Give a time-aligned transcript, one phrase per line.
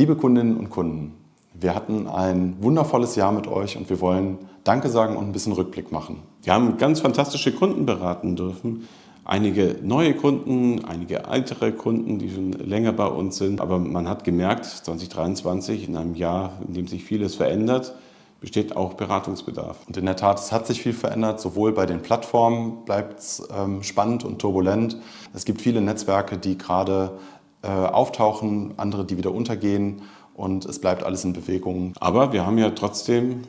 [0.00, 1.12] Liebe Kundinnen und Kunden,
[1.52, 5.52] wir hatten ein wundervolles Jahr mit euch und wir wollen Danke sagen und ein bisschen
[5.52, 6.22] Rückblick machen.
[6.42, 8.88] Wir haben ganz fantastische Kunden beraten dürfen.
[9.26, 13.60] Einige neue Kunden, einige ältere Kunden, die schon länger bei uns sind.
[13.60, 17.94] Aber man hat gemerkt, 2023, in einem Jahr, in dem sich vieles verändert,
[18.40, 19.86] besteht auch Beratungsbedarf.
[19.86, 21.40] Und in der Tat, es hat sich viel verändert.
[21.40, 24.96] Sowohl bei den Plattformen bleibt es ähm, spannend und turbulent.
[25.34, 27.18] Es gibt viele Netzwerke, die gerade
[27.62, 30.02] äh, auftauchen, andere, die wieder untergehen.
[30.34, 31.92] Und es bleibt alles in Bewegung.
[32.00, 33.42] Aber wir haben ja trotzdem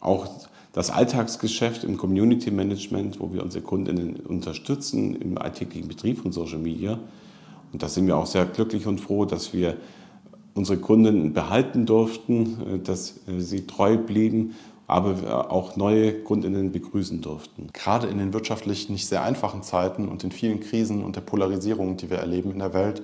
[0.00, 0.26] auch
[0.72, 6.58] das Alltagsgeschäft im Community Management, wo wir unsere Kundinnen unterstützen im alltäglichen Betrieb von Social
[6.58, 6.98] Media.
[7.72, 9.76] Und da sind wir auch sehr glücklich und froh, dass wir
[10.54, 14.54] unsere Kunden behalten durften, äh, dass äh, sie treu blieben,
[14.86, 17.68] aber auch neue Kundinnen begrüßen durften.
[17.72, 21.96] Gerade in den wirtschaftlich nicht sehr einfachen Zeiten und in vielen Krisen und der Polarisierung,
[21.96, 23.02] die wir erleben in der Welt,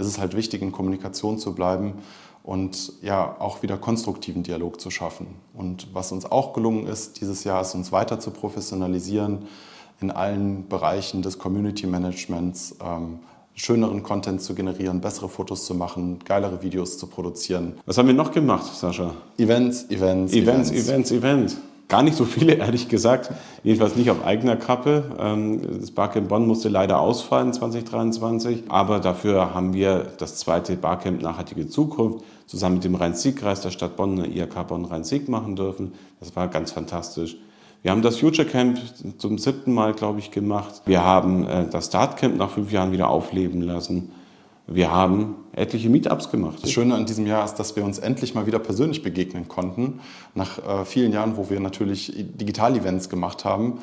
[0.00, 1.94] ist es halt wichtig, in Kommunikation zu bleiben
[2.42, 5.26] und ja auch wieder konstruktiven Dialog zu schaffen.
[5.54, 9.46] Und was uns auch gelungen ist dieses Jahr, ist uns weiter zu professionalisieren
[10.00, 13.20] in allen Bereichen des Community Managements, ähm,
[13.54, 17.74] schöneren Content zu generieren, bessere Fotos zu machen, geilere Videos zu produzieren.
[17.84, 19.14] Was haben wir noch gemacht, Sascha?
[19.36, 21.56] Events, Events, Events, Events, Events.
[21.90, 23.30] Gar nicht so viele, ehrlich gesagt.
[23.62, 25.04] Jedenfalls nicht auf eigener Kappe.
[25.18, 28.64] Ähm, das Barcamp Bonn musste leider ausfallen 2023.
[28.68, 33.96] Aber dafür haben wir das zweite Barcamp Nachhaltige Zukunft zusammen mit dem Rhein-Sieg-Kreis der Stadt
[33.96, 35.92] Bonn, der IHK Bonn Rhein-Sieg machen dürfen.
[36.20, 37.36] Das war ganz fantastisch.
[37.82, 38.78] Wir haben das Future Camp
[39.18, 40.82] zum siebten Mal, glaube ich, gemacht.
[40.86, 44.12] Wir haben äh, das Start Camp nach fünf Jahren wieder aufleben lassen.
[44.72, 46.60] Wir haben etliche Meetups gemacht.
[46.62, 49.98] Das Schöne an diesem Jahr ist, dass wir uns endlich mal wieder persönlich begegnen konnten.
[50.36, 53.80] Nach äh, vielen Jahren, wo wir natürlich Digital-Events gemacht haben.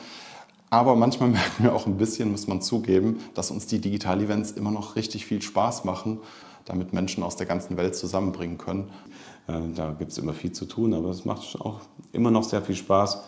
[0.69, 4.71] Aber manchmal merken wir auch ein bisschen, muss man zugeben, dass uns die Digital-Events immer
[4.71, 6.19] noch richtig viel Spaß machen,
[6.63, 8.87] damit Menschen aus der ganzen Welt zusammenbringen können.
[9.47, 11.81] Äh, da gibt es immer viel zu tun, aber es macht auch
[12.13, 13.23] immer noch sehr viel Spaß.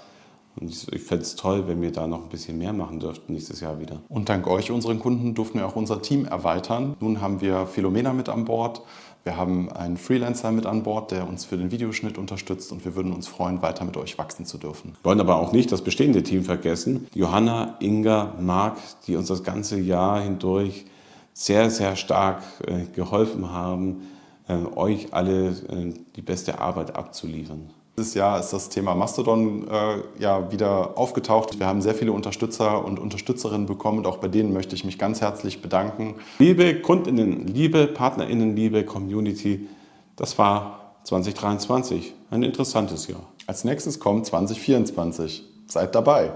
[0.60, 3.62] Und ich, fände es toll, wenn wir da noch ein bisschen mehr machen dürften nächstes
[3.62, 4.02] Jahr wieder.
[4.10, 6.98] Und dank euch, unseren Kunden, durften wir auch unser Team erweitern.
[7.00, 8.82] Nun haben wir Philomena mit an Bord.
[9.24, 12.96] Wir haben einen Freelancer mit an Bord, der uns für den Videoschnitt unterstützt und wir
[12.96, 14.94] würden uns freuen, weiter mit euch wachsen zu dürfen.
[15.02, 17.08] Wir wollen aber auch nicht das bestehende Team vergessen.
[17.14, 20.86] Johanna, Inga, Marc, die uns das ganze Jahr hindurch
[21.34, 24.08] sehr, sehr stark äh, geholfen haben,
[24.48, 27.70] äh, euch alle äh, die beste Arbeit abzuliefern.
[28.00, 31.60] Dieses Jahr ist das Thema Mastodon äh, ja wieder aufgetaucht.
[31.60, 34.98] Wir haben sehr viele Unterstützer und Unterstützerinnen bekommen und auch bei denen möchte ich mich
[34.98, 36.16] ganz herzlich bedanken.
[36.38, 39.68] Liebe Kundinnen, liebe Partnerinnen, liebe Community,
[40.16, 43.20] das war 2023 ein interessantes Jahr.
[43.48, 45.44] Als nächstes kommt 2024.
[45.68, 46.32] Seid dabei.